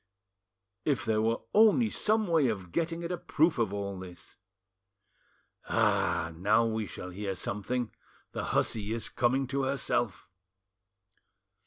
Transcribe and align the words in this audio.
If 0.83 1.05
there 1.05 1.21
were 1.21 1.41
only 1.53 1.91
some 1.91 2.25
way 2.25 2.47
of 2.47 2.71
getting 2.71 3.03
at 3.03 3.11
a 3.11 3.19
proof 3.19 3.59
of 3.59 3.71
all 3.71 3.99
this! 3.99 4.35
Ah! 5.69 6.31
now 6.35 6.65
we 6.65 6.87
shall 6.87 7.11
hear 7.11 7.35
something; 7.35 7.91
the 8.31 8.45
hussy 8.45 8.93
is 8.95 9.09
coming 9.09 9.45
to 9.49 9.61
herself." 9.61 10.27